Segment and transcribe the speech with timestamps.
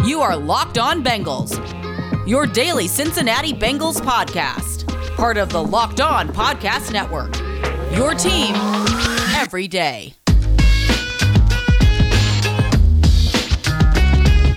[0.00, 1.56] You are Locked On Bengals,
[2.26, 7.36] your daily Cincinnati Bengals podcast, part of the Locked On Podcast Network.
[7.96, 8.52] Your team
[9.36, 10.14] every day.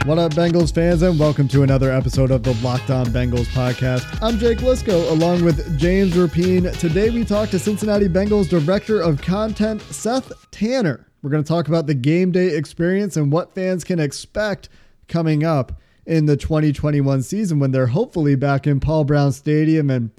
[0.05, 4.17] What up, Bengals fans, and welcome to another episode of the Locked On Bengals podcast.
[4.23, 6.75] I'm Jake Liskow, along with James Rapien.
[6.79, 11.05] Today, we talk to Cincinnati Bengals Director of Content, Seth Tanner.
[11.21, 14.69] We're going to talk about the game day experience and what fans can expect
[15.07, 15.73] coming up
[16.05, 19.89] in the 2021 season when they're hopefully back in Paul Brown Stadium.
[19.89, 20.11] And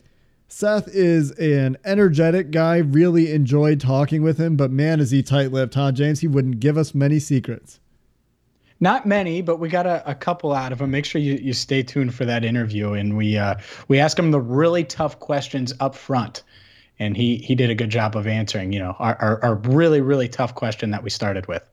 [0.48, 2.79] Seth is an energetic guy.
[2.79, 6.20] Really enjoyed talking with him, but man, is he tight lipped, huh, James?
[6.20, 7.80] He wouldn't give us many secrets.
[8.79, 10.91] Not many, but we got a, a, couple out of him.
[10.91, 13.55] Make sure you, you stay tuned for that interview, and we uh,
[13.88, 16.43] we ask him the really tough questions up front,
[16.98, 18.74] and he he did a good job of answering.
[18.74, 21.66] You know, our, our, our really really tough question that we started with.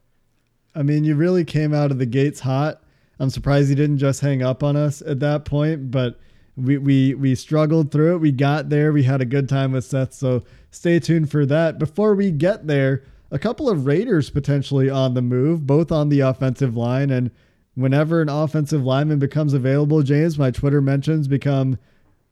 [0.76, 2.82] I mean, you really came out of the gates hot.
[3.20, 6.20] I'm surprised he didn't just hang up on us at that point, but
[6.56, 8.20] we we we struggled through it.
[8.20, 8.92] We got there.
[8.92, 11.80] We had a good time with Seth, so stay tuned for that.
[11.80, 16.20] Before we get there a couple of Raiders potentially on the move, both on the
[16.20, 17.10] offensive line.
[17.10, 17.32] And
[17.74, 21.80] whenever an offensive lineman becomes available, James, my Twitter mentions become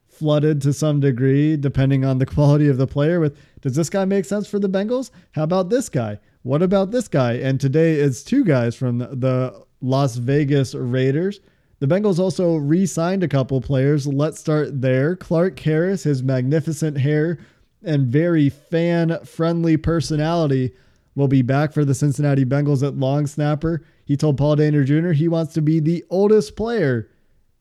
[0.07, 3.19] flooded to some degree, depending on the quality of the player.
[3.19, 5.09] With does this guy make sense for the Bengals?
[5.31, 6.19] How about this guy?
[6.43, 7.33] What about this guy?
[7.33, 11.39] And today it's two guys from the Las Vegas Raiders.
[11.79, 14.05] The Bengals also re signed a couple players.
[14.05, 15.15] Let's start there.
[15.15, 17.39] Clark Harris, his magnificent hair
[17.83, 20.73] and very fan friendly personality
[21.15, 23.83] will be back for the Cincinnati Bengals at long snapper.
[24.05, 25.11] He told Paul Dehner Jr.
[25.11, 27.09] he wants to be the oldest player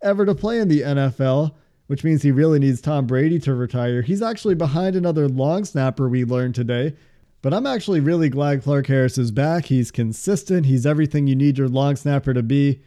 [0.03, 1.55] ever to play in the NFL,
[1.87, 4.03] which means he really needs Tom Brady to retire.
[4.03, 6.95] He's actually behind another long snapper we learned today.
[7.43, 9.67] But I'm actually really glad Clark Harris is back.
[9.67, 10.67] He's consistent.
[10.67, 12.83] He's everything you need your long snapper to be.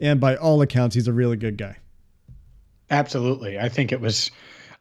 [0.00, 1.76] And by all accounts, he's a really good guy.
[2.90, 3.58] Absolutely.
[3.58, 4.30] I think it was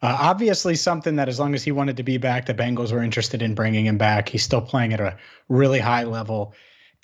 [0.02, 3.02] uh, obviously, something that as long as he wanted to be back, the Bengals were
[3.02, 4.30] interested in bringing him back.
[4.30, 5.18] He's still playing at a
[5.50, 6.54] really high level,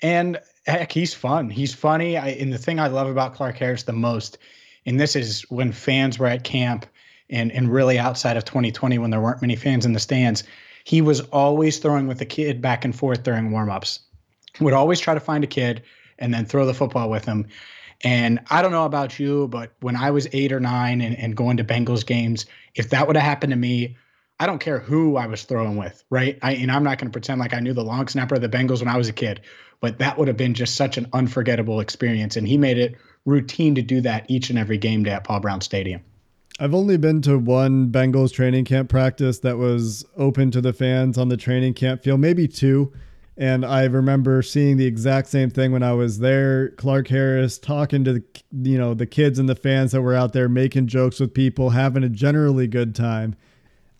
[0.00, 1.50] and heck, he's fun.
[1.50, 2.16] He's funny.
[2.16, 4.38] I, and the thing I love about Clark Harris the most,
[4.86, 6.86] and this is when fans were at camp,
[7.28, 10.44] and and really outside of 2020 when there weren't many fans in the stands,
[10.84, 14.00] he was always throwing with the kid back and forth during warmups.
[14.60, 15.82] Would always try to find a kid
[16.18, 17.48] and then throw the football with him.
[18.02, 21.36] And I don't know about you, but when I was eight or nine and, and
[21.36, 23.96] going to Bengals games, if that would have happened to me,
[24.38, 26.38] I don't care who I was throwing with, right?
[26.42, 28.48] I, and I'm not going to pretend like I knew the long snapper of the
[28.48, 29.40] Bengals when I was a kid,
[29.80, 32.36] but that would have been just such an unforgettable experience.
[32.36, 35.40] And he made it routine to do that each and every game day at Paul
[35.40, 36.02] Brown Stadium.
[36.60, 41.18] I've only been to one Bengals training camp practice that was open to the fans
[41.18, 42.92] on the training camp field, maybe two.
[43.36, 46.68] And I remember seeing the exact same thing when I was there.
[46.70, 50.32] Clark Harris talking to the, you know the kids and the fans that were out
[50.32, 53.34] there making jokes with people, having a generally good time.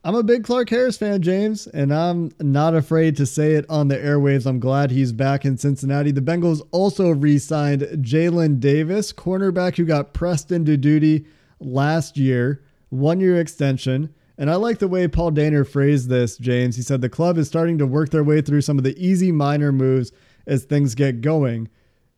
[0.05, 3.89] I'm a big Clark Harris fan, James, and I'm not afraid to say it on
[3.89, 4.47] the airwaves.
[4.47, 6.13] I'm glad he's back in Cincinnati.
[6.13, 11.25] The Bengals also re-signed Jalen Davis, cornerback who got pressed into duty
[11.61, 14.15] last year, one-year extension.
[14.37, 16.77] And I like the way Paul Dehner phrased this, James.
[16.77, 19.31] He said the club is starting to work their way through some of the easy
[19.31, 20.13] minor moves
[20.47, 21.69] as things get going.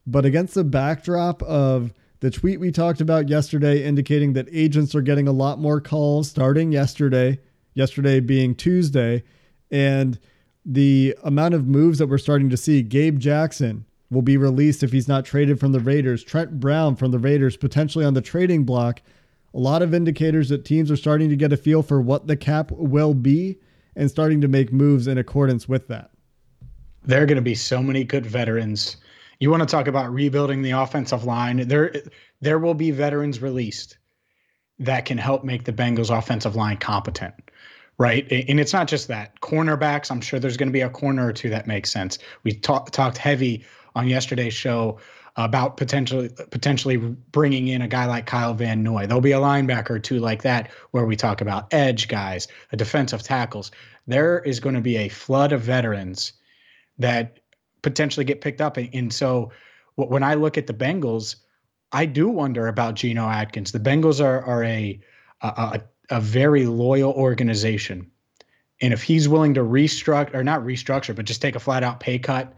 [0.07, 5.03] But against the backdrop of the tweet we talked about yesterday indicating that agents are
[5.03, 7.39] getting a lot more calls starting yesterday,
[7.75, 9.23] yesterday being Tuesday,
[9.71, 10.19] and
[10.65, 14.93] the amount of moves that we're starting to see, Gabe Jackson will be released if
[14.93, 18.65] he's not traded from the Raiders, Trent Brown from the Raiders potentially on the trading
[18.65, 19.03] block
[19.55, 22.37] a lot of indicators that teams are starting to get a feel for what the
[22.37, 23.59] cap will be
[23.95, 26.11] and starting to make moves in accordance with that.
[27.05, 28.97] There are going to be so many good veterans.
[29.41, 31.69] You want to talk about rebuilding the offensive line?
[31.69, 31.95] There,
[32.41, 33.99] there will be veterans released
[34.79, 37.35] that can help make the Bengals offensive line competent,
[37.97, 38.31] right?
[38.31, 39.41] And it's not just that.
[39.41, 42.19] Cornerbacks, I'm sure there's going to be a corner or two that makes sense.
[42.43, 43.65] We talk, talked heavy
[43.95, 44.99] on yesterday's show
[45.37, 49.07] about potentially potentially bringing in a guy like Kyle Van Noy.
[49.07, 52.77] There'll be a linebacker or two like that where we talk about edge guys, a
[52.77, 53.71] defensive tackles.
[54.07, 56.33] There is going to be a flood of veterans
[56.99, 57.41] that
[57.83, 58.79] potentially get picked up.
[58.79, 59.53] And so
[59.97, 61.37] when I look at the Bengals,
[61.93, 63.73] I do wonder about Geno Atkins.
[63.73, 64.99] The Bengals are are a
[65.43, 68.11] a, a very loyal organization.
[68.81, 72.01] And if he's willing to restructure or not restructure, but just take a flat out
[72.01, 72.55] pay cut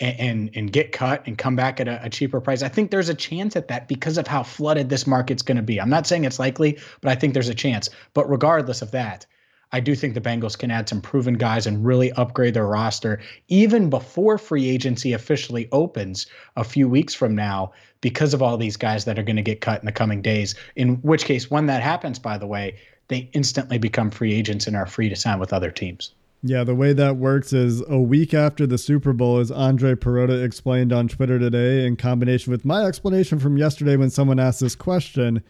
[0.00, 2.62] and, and, and get cut and come back at a, a, cheaper price.
[2.62, 5.62] I think there's a chance at that because of how flooded this market's going to
[5.62, 5.80] be.
[5.80, 7.88] I'm not saying it's likely, but I think there's a chance.
[8.12, 9.26] But regardless of that,
[9.72, 13.20] I do think the Bengals can add some proven guys and really upgrade their roster
[13.48, 16.26] even before free agency officially opens
[16.56, 19.60] a few weeks from now because of all these guys that are going to get
[19.60, 20.54] cut in the coming days.
[20.76, 24.76] In which case, when that happens, by the way, they instantly become free agents and
[24.76, 26.12] are free to sign with other teams.
[26.46, 30.44] Yeah, the way that works is a week after the Super Bowl, as Andre Perota
[30.44, 34.74] explained on Twitter today, in combination with my explanation from yesterday when someone asked this
[34.76, 35.42] question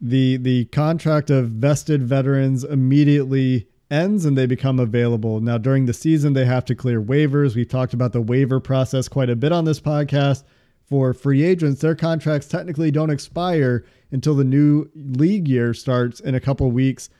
[0.00, 5.40] the the contract of vested veterans immediately ends and they become available.
[5.40, 7.54] Now during the season they have to clear waivers.
[7.54, 10.42] We've talked about the waiver process quite a bit on this podcast.
[10.86, 16.34] For free agents, their contracts technically don't expire until the new league year starts in
[16.34, 17.10] a couple weeks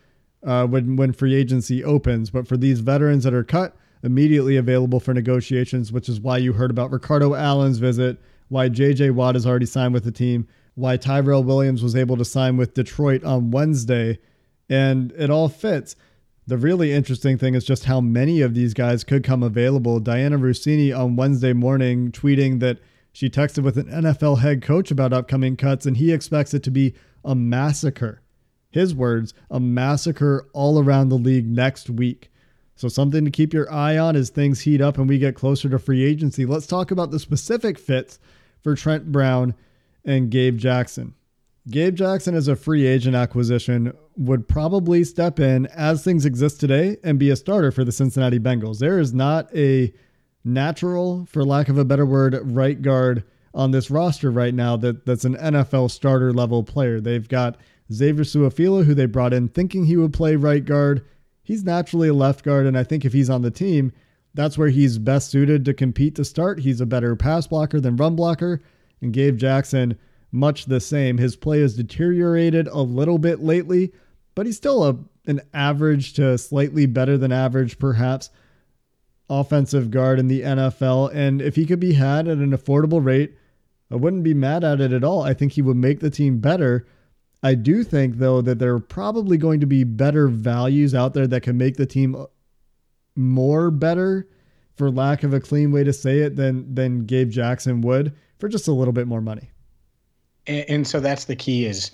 [0.44, 2.30] uh, when when free agency opens.
[2.30, 6.52] But for these veterans that are cut, immediately available for negotiations, which is why you
[6.52, 8.18] heard about Ricardo Allen's visit,
[8.48, 9.10] why J.J.
[9.10, 12.74] Watt has already signed with the team, why Tyrell Williams was able to sign with
[12.74, 14.18] Detroit on Wednesday,
[14.68, 15.96] and it all fits.
[16.46, 20.00] The really interesting thing is just how many of these guys could come available.
[20.00, 22.78] Dianna Russini on Wednesday morning tweeting that
[23.12, 26.70] she texted with an NFL head coach about upcoming cuts, and he expects it to
[26.70, 26.94] be
[27.24, 28.22] a massacre.
[28.78, 32.30] His words, a massacre all around the league next week.
[32.76, 35.68] So, something to keep your eye on as things heat up and we get closer
[35.68, 36.46] to free agency.
[36.46, 38.20] Let's talk about the specific fits
[38.62, 39.54] for Trent Brown
[40.04, 41.14] and Gabe Jackson.
[41.68, 46.96] Gabe Jackson as a free agent acquisition would probably step in as things exist today
[47.02, 48.78] and be a starter for the Cincinnati Bengals.
[48.78, 49.92] There is not a
[50.44, 55.04] natural, for lack of a better word, right guard on this roster right now that,
[55.04, 57.00] that's an NFL starter level player.
[57.00, 57.56] They've got
[57.92, 61.04] Xavier Su'a-Filo, who they brought in thinking he would play right guard.
[61.42, 63.92] He's naturally a left guard, and I think if he's on the team,
[64.34, 66.60] that's where he's best suited to compete to start.
[66.60, 68.60] He's a better pass blocker than run blocker
[69.00, 69.98] and Gabe Jackson
[70.30, 71.18] much the same.
[71.18, 73.92] His play has deteriorated a little bit lately,
[74.34, 78.30] but he's still a an average to slightly better than average, perhaps,
[79.28, 81.14] offensive guard in the NFL.
[81.14, 83.36] And if he could be had at an affordable rate,
[83.90, 85.22] I wouldn't be mad at it at all.
[85.22, 86.86] I think he would make the team better.
[87.42, 91.26] I do think, though, that there are probably going to be better values out there
[91.28, 92.26] that can make the team uh,
[93.14, 94.28] more better,
[94.76, 98.48] for lack of a clean way to say it, than than Gabe Jackson would for
[98.48, 99.50] just a little bit more money.
[100.46, 101.90] And, and so that's the key is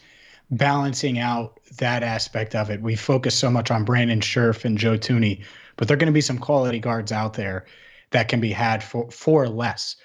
[0.51, 2.83] balancing out that aspect of it.
[2.83, 5.43] We focus so much on Brandon Scherff and Joe Thuney,
[5.77, 7.67] but there are going to be some quality guards out there
[8.11, 9.97] that can be had for for less.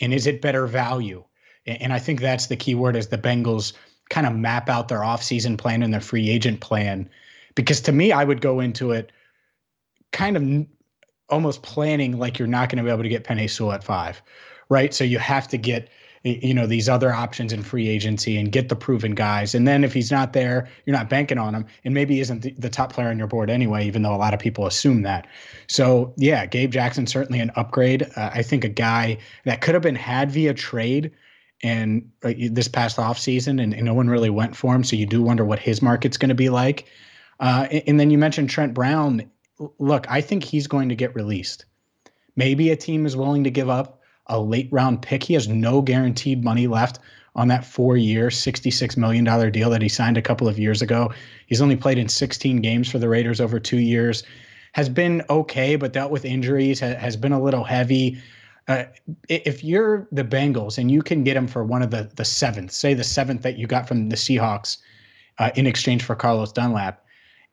[0.00, 1.24] And is it better value?
[1.66, 3.74] And I think that's the key word as the Bengals
[4.10, 7.08] kind of map out their offseason plan and their free agent plan.
[7.54, 9.12] Because to me, I would go into it
[10.12, 10.66] kind of
[11.28, 14.22] almost planning like you're not going to be able to get Penei Sewell at five
[14.68, 14.92] right?
[14.92, 15.88] So you have to get
[16.24, 19.84] you know these other options in free agency and get the proven guys and then
[19.84, 22.92] if he's not there you're not banking on him and maybe isn't the, the, top
[22.92, 25.28] player on your board anyway even though a lot of people assume that
[25.68, 29.82] so yeah gabe jackson certainly an upgrade uh, i think a guy that could have
[29.82, 31.12] been had via trade
[31.62, 35.06] and uh, this past offseason and, and no one really went for him so you
[35.06, 36.86] do wonder what his market's going to be like
[37.40, 39.28] uh, and, and then you mentioned trent brown
[39.78, 41.64] look i think he's going to get released
[42.36, 45.22] maybe a team is willing to give up a late round pick.
[45.22, 46.98] He has no guaranteed money left
[47.34, 51.12] on that four year, $66 million deal that he signed a couple of years ago.
[51.46, 54.22] He's only played in 16 games for the Raiders over two years.
[54.72, 58.18] Has been okay, but dealt with injuries, has been a little heavy.
[58.68, 58.84] Uh,
[59.28, 62.70] if you're the Bengals and you can get him for one of the the seventh,
[62.70, 64.76] say the seventh that you got from the Seahawks
[65.38, 67.02] uh, in exchange for Carlos Dunlap,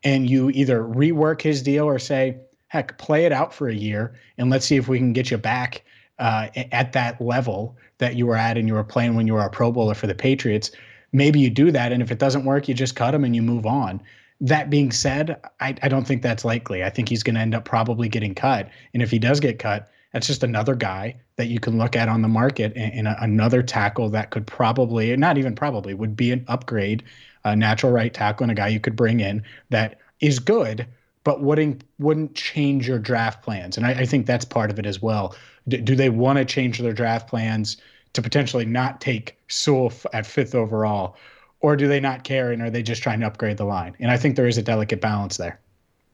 [0.03, 2.37] and you either rework his deal or say,
[2.67, 5.37] heck, play it out for a year and let's see if we can get you
[5.37, 5.83] back
[6.19, 9.41] uh, at that level that you were at and you were playing when you were
[9.41, 10.71] a Pro Bowler for the Patriots,
[11.13, 11.91] maybe you do that.
[11.91, 14.01] And if it doesn't work, you just cut him and you move on.
[14.41, 16.83] That being said, I, I don't think that's likely.
[16.83, 18.69] I think he's going to end up probably getting cut.
[18.93, 22.07] And if he does get cut, that's just another guy that you can look at
[22.07, 26.15] on the market and, and a, another tackle that could probably, not even probably, would
[26.15, 27.03] be an upgrade,
[27.43, 30.87] a natural right tackle, and a guy you could bring in that is good,
[31.23, 33.77] but wouldn't wouldn't change your draft plans.
[33.77, 35.35] And I, I think that's part of it as well.
[35.67, 37.77] D- do they want to change their draft plans
[38.13, 41.17] to potentially not take Sewell at fifth overall,
[41.59, 43.95] or do they not care and are they just trying to upgrade the line?
[43.99, 45.59] And I think there is a delicate balance there.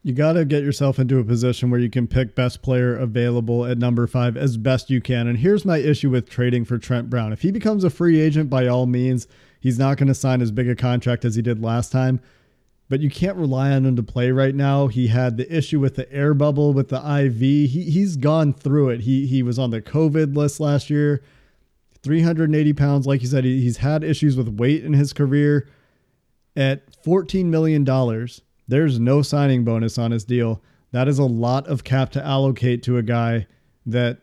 [0.04, 3.66] You got to get yourself into a position where you can pick best player available
[3.66, 5.28] at number five as best you can.
[5.28, 7.32] And here's my issue with trading for Trent Brown.
[7.32, 9.28] If he becomes a free agent, by all means,
[9.60, 12.20] he's not going to sign as big a contract as he did last time
[12.92, 14.88] but you can't rely on him to play right now.
[14.88, 17.40] He had the issue with the air bubble with the IV.
[17.40, 19.00] He he's gone through it.
[19.00, 21.24] He he was on the COVID list last year.
[22.04, 25.70] 380 pounds, like you said, he, he's had issues with weight in his career.
[26.54, 27.86] At $14 million,
[28.72, 30.64] there's no signing bonus on his deal.
[30.92, 33.48] That is a lot of cap to allocate to a guy
[33.86, 34.20] that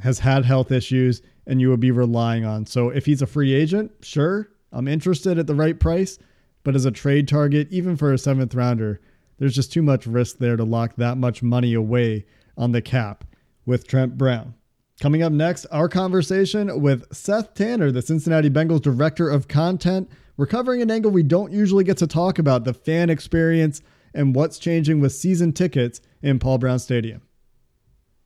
[0.00, 2.64] has had health issues and you would be relying on.
[2.64, 6.18] So if he's a free agent, sure, I'm interested at the right price.
[6.62, 9.02] But as a trade target, even for a seventh rounder,
[9.38, 12.24] there's just too much risk there to lock that much money away
[12.56, 13.24] on the cap
[13.66, 14.54] with Trent Brown.
[15.02, 20.10] Coming up next, our conversation with Seth Tanner, the Cincinnati Bengals Director of Content.
[20.40, 23.82] We're covering an angle we don't usually get to talk about the fan experience
[24.14, 27.20] and what's changing with season tickets in Paul Brown Stadium.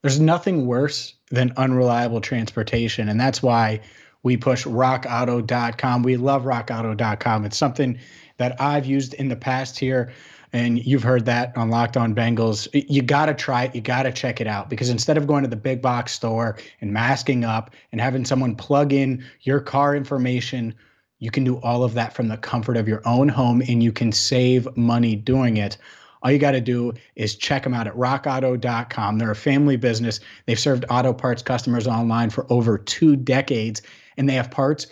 [0.02, 3.09] There's nothing worse than unreliable transportation.
[3.09, 3.80] And that's why
[4.23, 6.04] we push rockauto.com.
[6.04, 7.47] We love rockauto.com.
[7.47, 7.99] It's something
[8.37, 10.12] that I've used in the past here
[10.52, 12.68] and you've heard that on Locked On Bengals.
[12.73, 13.75] You got to try it.
[13.75, 16.59] You got to check it out because instead of going to the big box store
[16.80, 20.76] and masking up and having someone plug in your car information,
[21.25, 23.93] you can do all of that from the comfort of your own home and you
[23.93, 25.78] can save money doing it.
[26.23, 29.19] All you got to do is check them out at rockauto.com.
[29.19, 30.21] They're a family business.
[30.47, 33.83] They've served auto parts customers online for over two decades,
[34.16, 34.87] and they have parts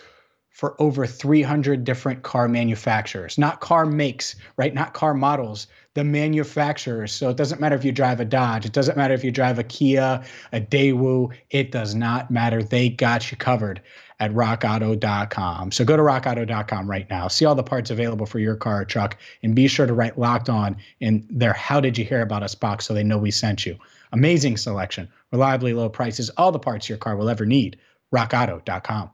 [0.49, 4.73] for over 300 different car manufacturers, not car makes, right?
[4.73, 7.11] Not car models, the manufacturers.
[7.11, 9.57] So it doesn't matter if you drive a Dodge, it doesn't matter if you drive
[9.57, 12.61] a Kia, a Daewoo, it does not matter.
[12.61, 13.81] They got you covered
[14.23, 15.71] at rockauto.com.
[15.73, 18.85] So go to rockauto.com right now, see all the parts available for your car or
[18.85, 22.41] truck, and be sure to write locked on in their How Did You Hear About
[22.41, 23.77] Us box so they know we sent you.
[24.13, 27.77] Amazing selection, reliably low prices, all the parts your car will ever need.
[28.15, 29.09] rockauto.com.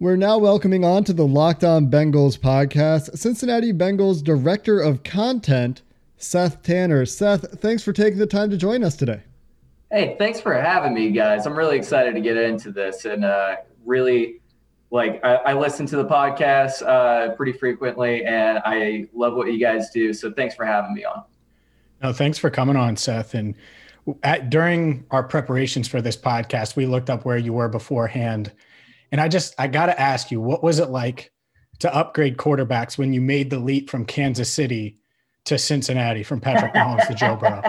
[0.00, 5.82] We're now welcoming on to the Locked On Bengals podcast, Cincinnati Bengals Director of Content,
[6.16, 7.04] Seth Tanner.
[7.04, 9.22] Seth, thanks for taking the time to join us today.
[9.90, 11.46] Hey, thanks for having me, guys.
[11.46, 13.56] I'm really excited to get into this and uh,
[13.86, 14.40] really
[14.90, 19.58] like I, I, listen to the podcast uh, pretty frequently and I love what you
[19.58, 20.12] guys do.
[20.12, 21.24] So thanks for having me on.
[22.02, 23.34] No, thanks for coming on, Seth.
[23.34, 23.54] And
[24.22, 28.52] at, during our preparations for this podcast, we looked up where you were beforehand
[29.12, 31.32] and I just I got to ask you, what was it like
[31.80, 34.98] to upgrade quarterbacks when you made the leap from Kansas City
[35.44, 37.62] to Cincinnati from Patrick Mahomes to Joe Burrow?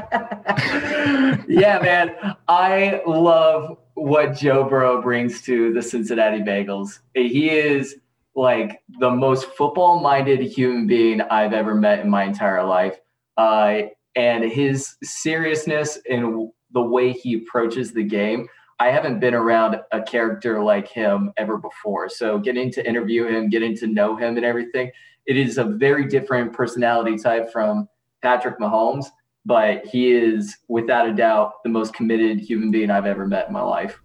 [1.48, 7.00] yeah, man, I love what Joe Burrow brings to the Cincinnati Bengals.
[7.16, 7.96] He is
[8.36, 12.98] like the most football-minded human being I've ever met in my entire life.
[13.38, 13.84] Uh,
[14.16, 18.48] and his seriousness and the way he approaches the game
[18.80, 22.10] I haven't been around a character like him ever before.
[22.10, 24.92] So getting to interview him, getting to know him and everything,
[25.26, 27.90] it is a very different personality type from
[28.22, 29.08] Patrick Mahomes,
[29.48, 33.54] but he is without a doubt the most committed human being I've ever met in
[33.54, 33.98] my life.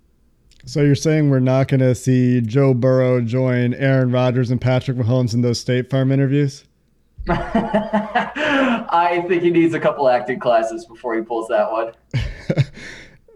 [0.65, 4.97] So you're saying we're not going to see Joe Burrow join Aaron Rodgers and Patrick
[4.97, 6.65] Mahomes in those State Farm interviews?
[7.29, 11.93] I think he needs a couple acting classes before he pulls that one.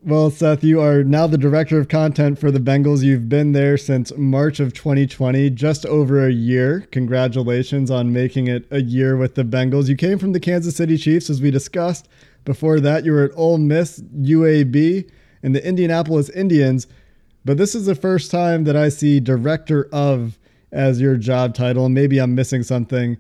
[0.07, 3.03] Well, Seth, you are now the director of content for the Bengals.
[3.03, 6.87] You've been there since March of 2020, just over a year.
[6.93, 9.89] Congratulations on making it a year with the Bengals.
[9.89, 12.07] You came from the Kansas City Chiefs, as we discussed.
[12.45, 15.11] Before that, you were at Ole Miss, UAB,
[15.43, 16.87] and the Indianapolis Indians.
[17.45, 20.39] But this is the first time that I see director of
[20.71, 21.89] as your job title.
[21.89, 23.17] Maybe I'm missing something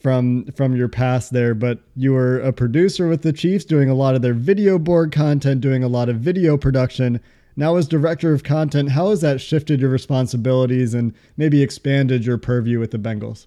[0.00, 3.94] from from your past there, but you were a producer with the Chiefs, doing a
[3.94, 7.20] lot of their video board content, doing a lot of video production.
[7.56, 12.38] Now, as director of content, how has that shifted your responsibilities and maybe expanded your
[12.38, 13.46] purview with the Bengals?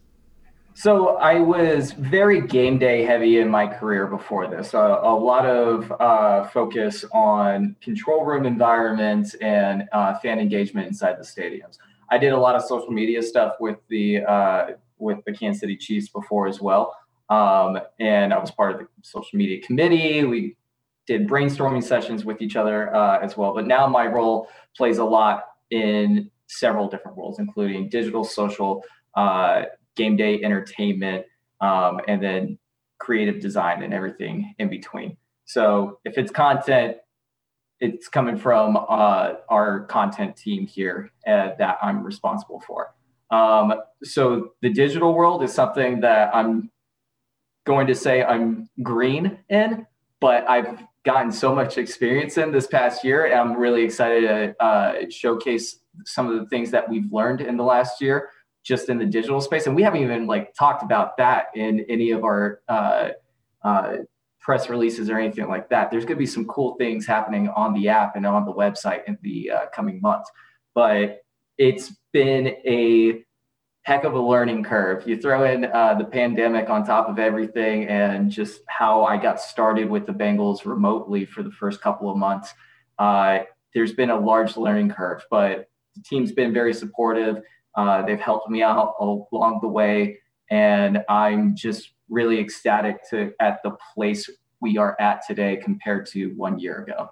[0.73, 4.73] So I was very game day heavy in my career before this.
[4.73, 11.17] Uh, a lot of uh, focus on control room environments and uh, fan engagement inside
[11.17, 11.77] the stadiums.
[12.09, 14.67] I did a lot of social media stuff with the uh,
[15.01, 16.95] with the Kansas City Chiefs before as well.
[17.29, 20.23] Um, and I was part of the social media committee.
[20.23, 20.57] We
[21.07, 23.53] did brainstorming sessions with each other uh, as well.
[23.53, 28.83] But now my role plays a lot in several different roles, including digital, social,
[29.15, 29.63] uh,
[29.95, 31.25] game day entertainment,
[31.61, 32.57] um, and then
[32.99, 35.17] creative design and everything in between.
[35.45, 36.97] So if it's content,
[37.79, 42.93] it's coming from uh, our content team here uh, that I'm responsible for.
[43.31, 43.73] Um,
[44.03, 46.69] so the digital world is something that I'm
[47.65, 49.85] going to say I'm green in,
[50.19, 53.25] but I've gotten so much experience in this past year.
[53.25, 57.57] And I'm really excited to uh, showcase some of the things that we've learned in
[57.57, 58.29] the last year
[58.63, 59.65] just in the digital space.
[59.65, 63.09] And we haven't even like talked about that in any of our uh,
[63.63, 63.97] uh,
[64.39, 65.89] press releases or anything like that.
[65.89, 69.01] There's going to be some cool things happening on the app and on the website
[69.07, 70.29] in the uh, coming months.
[70.75, 71.23] But
[71.61, 73.23] it's been a
[73.83, 75.07] heck of a learning curve.
[75.07, 79.39] You throw in uh, the pandemic on top of everything, and just how I got
[79.39, 82.51] started with the Bengals remotely for the first couple of months.
[82.97, 83.41] Uh,
[83.75, 87.43] there's been a large learning curve, but the team's been very supportive.
[87.75, 90.17] Uh, they've helped me out along the way,
[90.49, 94.27] and I'm just really ecstatic to at the place
[94.61, 97.11] we are at today compared to one year ago.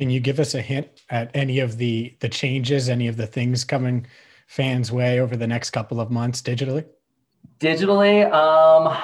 [0.00, 3.26] Can you give us a hint at any of the the changes, any of the
[3.26, 4.06] things coming
[4.46, 6.86] fans' way over the next couple of months digitally?
[7.58, 8.96] Digitally, um,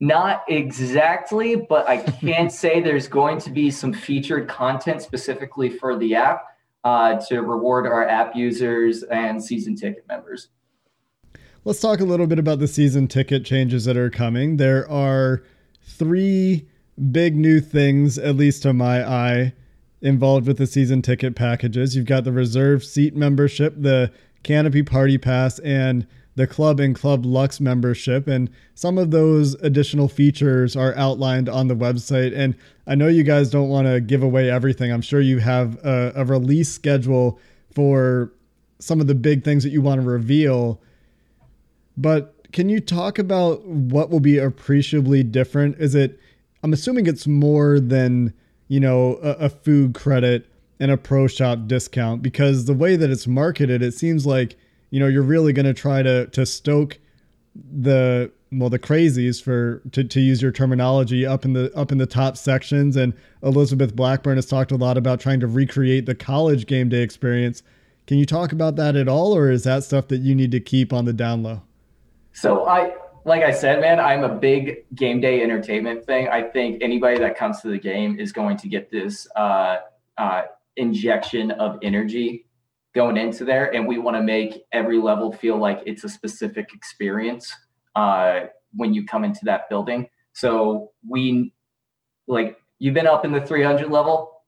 [0.00, 5.98] not exactly, but I can't say there's going to be some featured content specifically for
[5.98, 6.44] the app
[6.84, 10.48] uh, to reward our app users and season ticket members.
[11.66, 14.56] Let's talk a little bit about the season ticket changes that are coming.
[14.56, 15.42] There are
[15.82, 19.52] three big new things, at least to my eye,
[20.00, 21.96] involved with the season ticket packages.
[21.96, 24.12] You've got the reserve seat membership, the
[24.42, 26.06] canopy party pass, and
[26.38, 28.28] the club and club lux membership.
[28.28, 32.32] And some of those additional features are outlined on the website.
[32.34, 32.54] And
[32.86, 34.92] i know you guys don't want to give away everything.
[34.92, 37.40] I'm sure you have a, a, release schedule
[37.74, 38.32] for
[38.78, 40.80] some of the big things that you want to reveal.
[41.96, 45.76] But can you talk about what will be appreciably different?
[45.80, 46.20] Is it
[46.68, 48.32] i'm assuming it's more than
[48.68, 50.46] you know a, a food credit
[50.78, 54.56] and a pro shop discount because the way that it's marketed it seems like
[54.90, 56.98] you know you're really going to try to to stoke
[57.54, 61.98] the well the crazies for to, to use your terminology up in the up in
[61.98, 62.96] the top sections.
[62.96, 67.02] And elizabeth blackburn has talked a lot about trying to recreate the college game day
[67.02, 67.62] experience.
[68.06, 70.60] Can you talk about that at all or is that stuff that you need to
[70.60, 71.62] keep on the down low?
[72.32, 72.94] So i
[73.28, 76.28] like i said man i'm a big game day entertainment thing.
[76.28, 79.78] I think anybody that comes to the game is going to get this uh,
[80.16, 80.42] uh,
[80.76, 82.46] injection of energy
[82.94, 83.74] going into there.
[83.74, 87.52] And we want to make every level feel like it's a specific experience
[87.94, 90.08] uh, when you come into that building.
[90.32, 91.52] So we
[92.26, 94.42] like you've been up in the 300 level?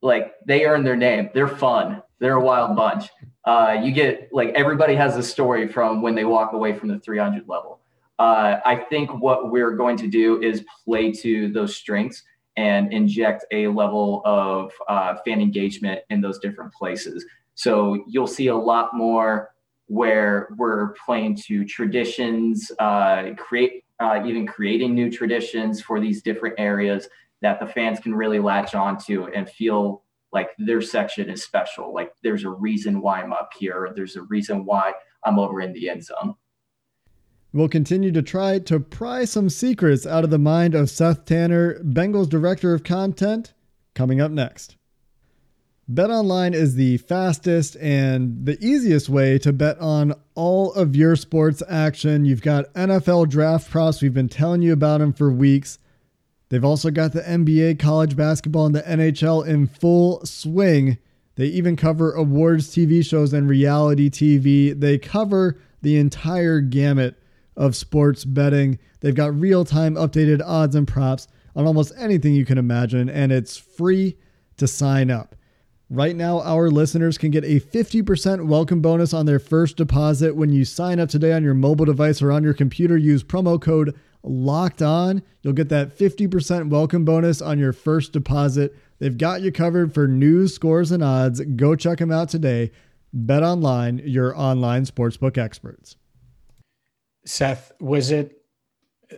[0.00, 1.30] Like they earn their name.
[1.34, 2.02] They're fun.
[2.20, 3.08] They're a wild bunch.
[3.44, 6.98] Uh, you get like everybody has a story from when they walk away from the
[6.98, 7.80] 300 level
[8.18, 12.22] uh, i think what we're going to do is play to those strengths
[12.56, 18.48] and inject a level of uh, fan engagement in those different places so you'll see
[18.48, 19.50] a lot more
[19.88, 26.54] where we're playing to traditions, uh, create uh, even creating new traditions for these different
[26.56, 27.08] areas
[27.42, 31.92] that the fans can really latch onto and feel like their section is special.
[31.92, 33.90] Like there's a reason why I'm up here.
[33.96, 34.92] There's a reason why
[35.24, 36.36] I'm over in the end zone.
[37.52, 41.80] We'll continue to try to pry some secrets out of the mind of Seth Tanner,
[41.80, 43.54] Bengals Director of Content,
[43.94, 44.76] coming up next.
[45.90, 51.62] BetOnline is the fastest and the easiest way to bet on all of your sports
[51.66, 52.26] action.
[52.26, 54.02] You've got NFL draft props.
[54.02, 55.78] We've been telling you about them for weeks.
[56.50, 60.98] They've also got the NBA, college basketball, and the NHL in full swing.
[61.36, 64.78] They even cover awards, TV shows, and reality TV.
[64.78, 67.16] They cover the entire gamut
[67.58, 68.78] of sports betting.
[69.00, 73.32] They've got real time updated odds and props on almost anything you can imagine, and
[73.32, 74.16] it's free
[74.56, 75.34] to sign up.
[75.90, 80.50] Right now, our listeners can get a 50% welcome bonus on their first deposit when
[80.50, 82.96] you sign up today on your mobile device or on your computer.
[82.96, 85.22] Use promo code locked on.
[85.42, 88.76] You'll get that 50% welcome bonus on your first deposit.
[88.98, 91.40] They've got you covered for news, scores, and odds.
[91.40, 92.70] Go check them out today.
[93.12, 95.96] Bet online, your online sportsbook experts.
[97.28, 98.38] Seth, was it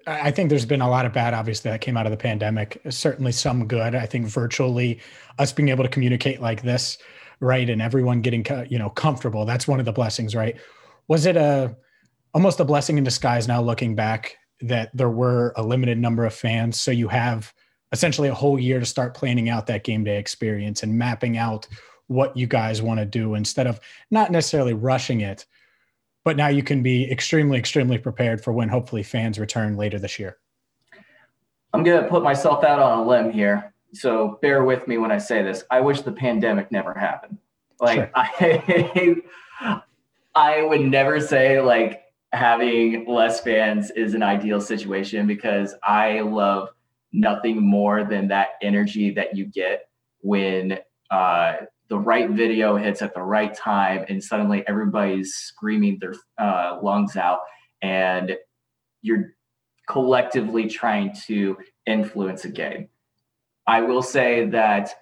[0.07, 2.81] I think there's been a lot of bad, obviously, that came out of the pandemic.
[2.91, 3.95] Certainly some good.
[3.95, 5.01] I think virtually
[5.39, 6.99] us being able to communicate like this,
[7.41, 9.45] right, and everyone getting you know comfortable.
[9.45, 10.57] That's one of the blessings, right?
[11.09, 11.77] Was it a
[12.35, 16.35] almost a blessing in disguise now looking back that there were a limited number of
[16.35, 17.53] fans, so you have
[17.93, 21.67] essentially a whole year to start planning out that game day experience and mapping out
[22.07, 23.81] what you guys want to do instead of
[24.13, 25.47] not necessarily rushing it
[26.25, 30.19] but now you can be extremely, extremely prepared for when hopefully fans return later this
[30.19, 30.39] year.
[31.73, 33.73] I'm going to put myself out on a limb here.
[33.93, 35.65] So bear with me when I say this.
[35.71, 37.39] I wish the pandemic never happened.
[37.81, 38.11] Like sure.
[38.15, 39.17] I,
[40.35, 42.03] I would never say like
[42.33, 46.69] having less fans is an ideal situation because I love
[47.13, 49.89] nothing more than that energy that you get
[50.21, 50.79] when
[51.11, 51.55] uh,
[51.91, 57.17] the right video hits at the right time and suddenly everybody's screaming their uh, lungs
[57.17, 57.41] out
[57.83, 58.37] and
[59.03, 59.35] you're
[59.89, 62.89] collectively trying to influence a game
[63.67, 64.95] i will say that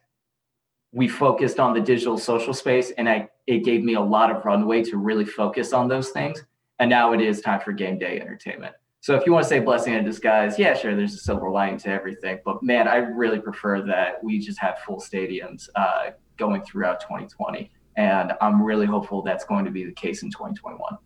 [0.92, 4.44] we focused on the digital social space and i it gave me a lot of
[4.44, 6.44] runway to really focus on those things.
[6.78, 8.74] And now it is time for game day entertainment.
[9.00, 11.78] So if you want to say blessing in disguise, yeah, sure, there's a silver lining
[11.78, 12.40] to everything.
[12.44, 17.70] But man, I really prefer that we just have full stadiums uh, going throughout 2020.
[17.96, 20.98] And I'm really hopeful that's going to be the case in 2021.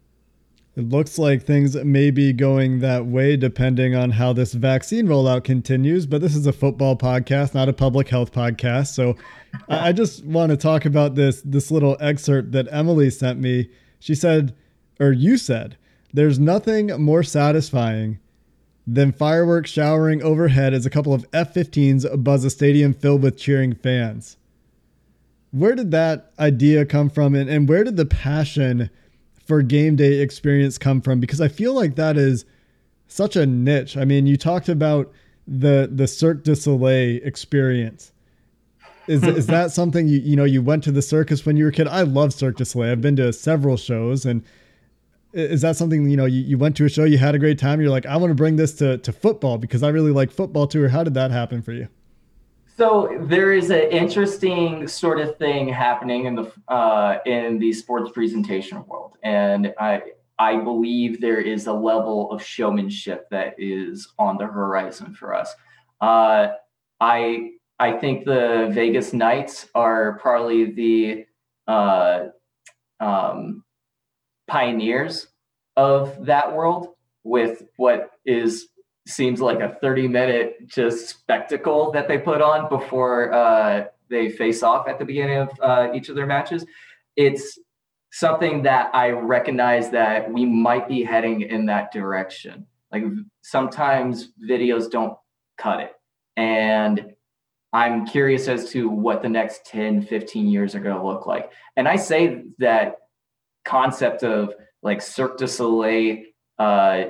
[0.75, 5.45] It looks like things may be going that way depending on how this vaccine rollout
[5.45, 6.07] continues.
[6.07, 8.95] But this is a football podcast, not a public health podcast.
[8.95, 9.17] So
[9.69, 13.69] I just want to talk about this this little excerpt that Emily sent me.
[13.99, 14.55] She said,
[14.99, 15.77] or you said,
[16.13, 18.19] there's nothing more satisfying
[18.87, 23.37] than fireworks showering overhead as a couple of F 15s buzz a stadium filled with
[23.37, 24.39] cheering fans.
[25.53, 28.91] Where did that idea come from, and, and where did the passion
[29.47, 31.21] for game day experience come from?
[31.21, 32.45] Because I feel like that is
[33.07, 33.97] such a niche.
[33.97, 35.13] I mean, you talked about
[35.47, 38.13] the the Cirque du Soleil experience.
[39.07, 41.71] Is is that something you you know you went to the circus when you were
[41.71, 41.87] a kid?
[41.87, 42.93] I love Cirque du Soleil.
[42.93, 44.43] I've been to several shows and
[45.33, 47.59] is that something you know you, you went to a show you had a great
[47.59, 50.31] time you're like i want to bring this to, to football because i really like
[50.31, 51.89] football too or how did that happen for you
[52.77, 58.11] so there is an interesting sort of thing happening in the uh, in the sports
[58.13, 59.17] presentation world.
[59.23, 60.03] And i
[60.39, 65.55] i believe there is a level of showmanship that is on the horizon for us.
[66.01, 66.49] Uh,
[67.01, 71.27] i i think the vegas knights are probably the
[71.69, 72.27] uh,
[73.01, 73.65] um,
[74.49, 75.29] pioneers
[75.77, 76.89] of that world
[77.25, 78.69] with what is
[79.07, 84.63] seems like a 30 minute just spectacle that they put on before uh, they face
[84.63, 86.65] off at the beginning of uh, each of their matches.
[87.17, 87.59] It's
[88.13, 92.67] something that I recognize that we might be heading in that direction.
[92.93, 93.05] Like
[93.41, 95.17] sometimes videos don't
[95.57, 95.93] cut it.
[96.37, 97.15] And
[97.73, 101.51] I'm curious as to what the next 10, 15 years are going to look like.
[101.77, 102.99] And I say that
[103.65, 106.25] concept of like Cirque du Soleil
[106.59, 107.05] uh,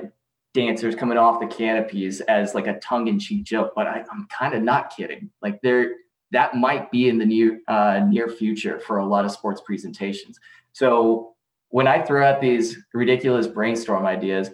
[0.53, 4.61] dancers coming off the canopies as like a tongue-in-cheek joke, but I, am kind of
[4.61, 5.29] not kidding.
[5.41, 5.95] Like there,
[6.31, 10.39] that might be in the near uh, near future for a lot of sports presentations.
[10.73, 11.33] So
[11.69, 14.49] when I throw out these ridiculous brainstorm ideas,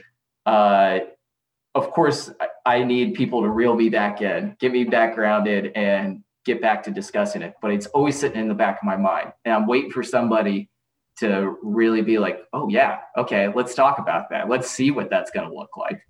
[0.45, 0.99] uh,
[1.75, 2.31] of course
[2.65, 6.83] I need people to reel me back in, get me back grounded, and get back
[6.83, 7.55] to discussing it.
[7.61, 10.69] But it's always sitting in the back of my mind, and I'm waiting for somebody
[11.19, 14.49] to really be like, oh yeah, okay, let's talk about that.
[14.49, 16.01] Let's see what that's going to look like.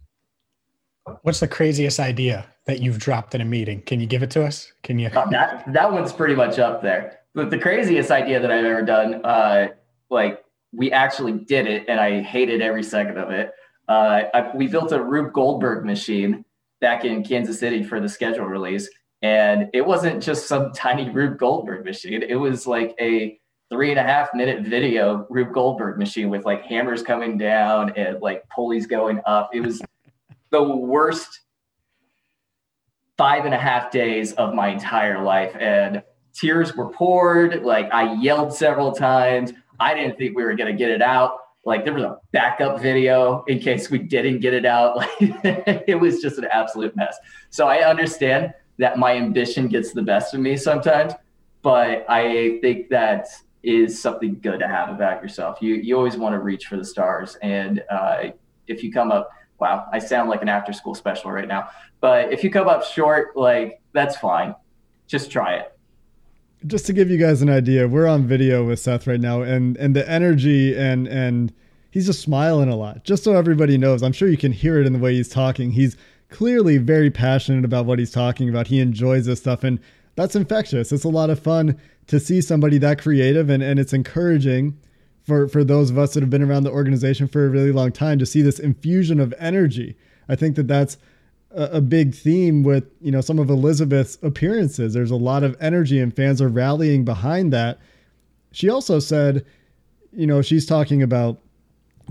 [1.23, 3.81] What's the craziest idea that you've dropped in a meeting?
[3.81, 4.71] Can you give it to us?
[4.83, 5.07] Can you?
[5.07, 7.19] Uh, that that one's pretty much up there.
[7.33, 9.69] But the craziest idea that I've ever done, uh,
[10.09, 13.51] like we actually did it, and I hated every second of it.
[13.87, 16.45] Uh, I, we built a Rube Goldberg machine
[16.79, 18.89] back in Kansas City for the schedule release,
[19.21, 22.21] and it wasn't just some tiny Rube Goldberg machine.
[22.21, 26.63] It was like a three and a half minute video Rube Goldberg machine with like
[26.63, 29.51] hammers coming down and like pulleys going up.
[29.53, 29.81] It was
[30.49, 31.41] the worst
[33.17, 35.55] five and a half days of my entire life.
[35.59, 36.01] And
[36.33, 37.63] tears were poured.
[37.63, 39.53] Like I yelled several times.
[39.79, 41.37] I didn't think we were going to get it out.
[41.65, 44.97] Like there was a backup video in case we didn't get it out.
[45.21, 47.17] Like it was just an absolute mess.
[47.49, 51.13] So I understand that my ambition gets the best of me sometimes,
[51.61, 53.27] but I think that
[53.63, 55.57] is something good to have about yourself.
[55.61, 58.29] You you always want to reach for the stars, and uh,
[58.67, 61.69] if you come up, wow, I sound like an after school special right now.
[61.99, 64.55] But if you come up short, like that's fine.
[65.07, 65.77] Just try it.
[66.67, 69.75] Just to give you guys an idea, we're on video with Seth right now, and
[69.77, 71.53] and the energy and and
[71.91, 73.03] he's just smiling a lot.
[73.03, 75.71] Just so everybody knows, I'm sure you can hear it in the way he's talking.
[75.71, 75.97] He's
[76.29, 78.67] clearly very passionate about what he's talking about.
[78.67, 79.79] He enjoys this stuff, and
[80.19, 80.91] that's infectious.
[80.91, 84.77] It's a lot of fun to see somebody that creative and, and it's encouraging
[85.25, 87.93] for, for those of us that have been around the organization for a really long
[87.93, 89.95] time to see this infusion of energy.
[90.27, 90.97] I think that that's
[91.51, 94.93] a, a big theme with, you know, some of Elizabeth's appearances.
[94.93, 97.79] There's a lot of energy and fans are rallying behind that.
[98.51, 99.45] She also said,
[100.11, 101.39] you know, she's talking about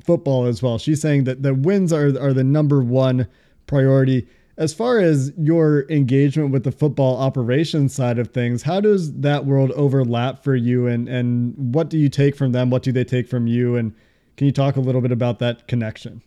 [0.03, 0.79] football as well.
[0.79, 3.29] She's saying that the wins are, are the number one
[3.67, 4.27] priority
[4.59, 9.47] as far as your engagement with the football operations side of things, how does that
[9.47, 12.69] world overlap for you and and what do you take from them?
[12.69, 13.77] What do they take from you?
[13.77, 13.95] And
[14.37, 16.23] can you talk a little bit about that connection?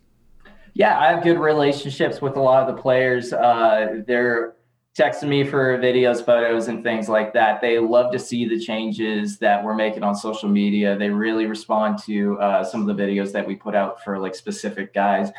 [0.73, 3.33] Yeah, I have good relationships with a lot of the players.
[3.33, 4.55] Uh, they're
[4.97, 7.59] texting me for videos, photos, and things like that.
[7.59, 10.97] They love to see the changes that we're making on social media.
[10.97, 14.35] They really respond to uh, some of the videos that we put out for like
[14.35, 15.31] specific guys.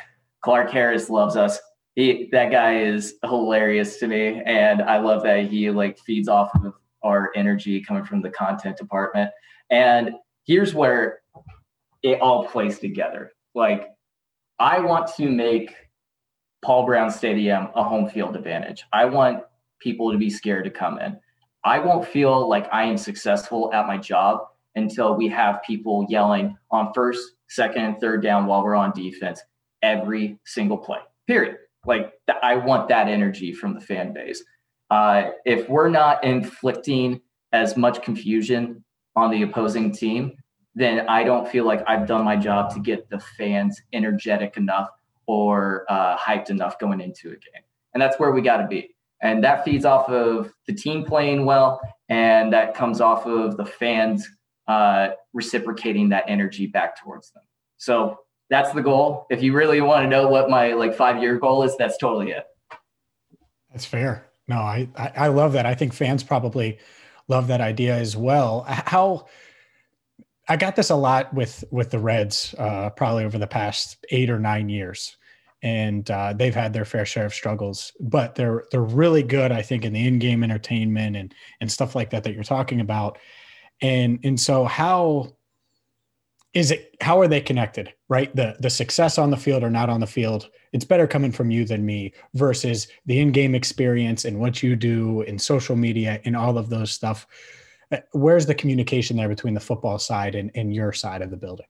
[0.43, 1.59] Clark Harris loves us
[1.95, 6.51] he that guy is hilarious to me and i love that he like feeds off
[6.65, 9.31] of our energy coming from the content department
[9.71, 10.13] and
[10.45, 11.21] here's where
[12.03, 13.33] it all plays together.
[13.55, 13.89] Like,
[14.59, 15.75] I want to make
[16.63, 18.85] Paul Brown Stadium a home field advantage.
[18.93, 19.43] I want
[19.81, 21.19] people to be scared to come in.
[21.65, 24.41] I won't feel like I am successful at my job
[24.75, 29.41] until we have people yelling on first, second, and third down while we're on defense
[29.83, 30.99] every single play.
[31.27, 31.57] Period.
[31.87, 34.43] Like I want that energy from the fan base.
[34.91, 37.21] Uh, if we're not inflicting
[37.53, 38.85] as much confusion
[39.17, 40.37] on the opposing team,
[40.75, 44.89] then I don't feel like I've done my job to get the fans energetic enough
[45.27, 47.63] or uh, hyped enough going into a game.
[47.95, 48.95] And that's where we got to be.
[49.23, 53.65] And that feeds off of the team playing well, and that comes off of the
[53.65, 54.29] fans
[54.67, 57.43] uh, reciprocating that energy back towards them.
[57.77, 58.19] So
[58.53, 59.27] that's the goal.
[59.31, 62.33] If you really want to know what my like five year goal is, that's totally
[62.33, 62.45] it.
[63.71, 64.27] That's fair.
[64.47, 65.65] No, I, I, I love that.
[65.65, 66.79] I think fans probably
[67.29, 68.65] love that idea as well.
[68.69, 69.27] How
[70.49, 74.29] I got this a lot with with the Reds, uh, probably over the past eight
[74.29, 75.17] or nine years,
[75.63, 77.93] and uh, they've had their fair share of struggles.
[78.01, 81.95] But they're they're really good, I think, in the in game entertainment and and stuff
[81.95, 83.19] like that that you're talking about.
[83.81, 85.37] And and so how
[86.55, 88.35] is it how are they connected right?
[88.37, 91.51] The the success on the field or not on the field it's better coming from
[91.51, 96.35] you than me versus the in-game experience and what you do in social media and
[96.35, 97.27] all of those stuff.
[97.91, 101.37] Uh, where's the communication there between the football side and, and your side of the
[101.37, 101.67] building?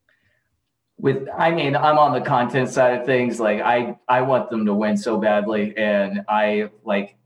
[0.99, 4.67] With i mean i'm on the content side of things like i i want them
[4.67, 7.17] to win so badly and i like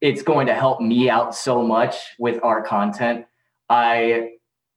[0.00, 3.26] it's going to help me out so much with our content.
[3.68, 4.32] I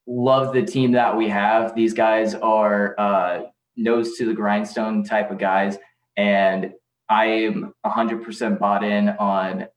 [0.07, 1.75] love the team that we have.
[1.75, 3.43] These guys are uh,
[3.75, 5.77] nose to the grindstone type of guys,
[6.17, 6.71] and
[7.09, 9.67] I am 100% bought in on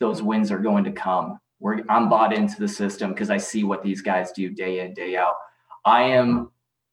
[0.00, 1.38] those wins are going to come.
[1.60, 4.94] We're, I'm bought into the system because I see what these guys do day in,
[4.94, 5.34] day out.
[5.84, 6.50] I am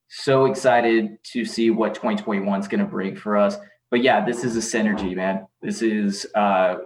[0.07, 3.57] so excited to see what 2021 is going to bring for us.
[3.91, 5.45] But yeah, this is a synergy, man.
[5.61, 6.77] This is uh,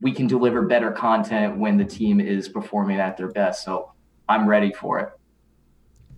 [0.00, 3.64] we can deliver better content when the team is performing at their best.
[3.64, 3.92] So
[4.28, 5.17] I'm ready for it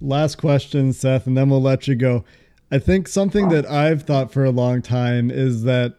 [0.01, 2.25] last question, Seth, and then we'll let you go.
[2.71, 5.97] I think something that I've thought for a long time is that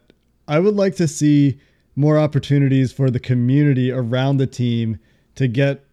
[0.48, 1.60] I would like to see
[1.94, 4.98] more opportunities for the community around the team
[5.34, 5.84] to get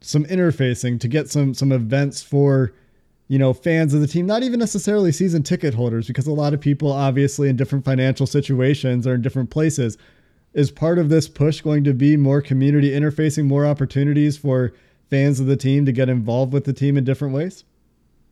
[0.00, 2.72] some interfacing, to get some some events for
[3.28, 6.54] you know fans of the team, not even necessarily season ticket holders, because a lot
[6.54, 9.98] of people obviously in different financial situations are in different places.
[10.52, 14.72] Is part of this push going to be more community interfacing, more opportunities for
[15.10, 17.64] fans of the team to get involved with the team in different ways?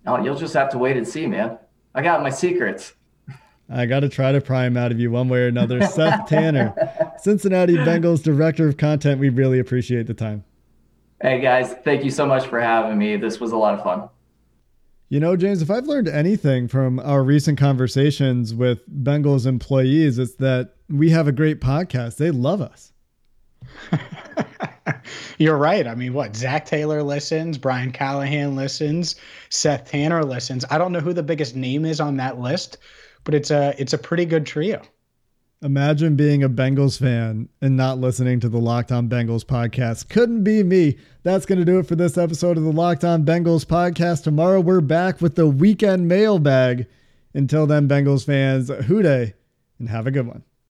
[0.07, 1.59] Oh, you'll just have to wait and see, man.
[1.95, 2.95] I got my secrets.
[3.71, 5.83] I got to try to pry them out of you one way or another.
[5.87, 6.75] Seth Tanner,
[7.19, 9.21] Cincinnati Bengals Director of Content.
[9.21, 10.45] We really appreciate the time.
[11.21, 11.75] Hey, guys.
[11.85, 13.17] Thank you so much for having me.
[13.17, 14.09] This was a lot of fun.
[15.11, 20.35] You know, James, if I've learned anything from our recent conversations with Bengals employees, it's
[20.37, 22.17] that we have a great podcast.
[22.17, 22.93] They love us.
[25.39, 25.87] You're right.
[25.87, 26.37] I mean, what?
[26.37, 29.17] Zac Taylor listens, Brian Callahan listens,
[29.49, 30.65] Seth Tanner listens.
[30.71, 32.79] I don't know who the biggest name is on that list,
[33.25, 34.83] but it's a it's a pretty good trio.
[35.61, 40.09] Imagine being a Bengals fan and not listening to the Locked On Bengals podcast.
[40.09, 40.99] Couldn't be me.
[41.25, 44.23] That's going to do it for this episode of the Locked On Bengals podcast.
[44.23, 46.87] Tomorrow we're back with the weekend mailbag.
[47.35, 49.35] Until then, Bengals fans, Who Dey
[49.81, 50.45] and have a good one.